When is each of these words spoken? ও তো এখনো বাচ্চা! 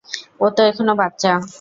ও 0.39 0.47
তো 0.55 0.61
এখনো 0.69 0.93
বাচ্চা! 1.01 1.31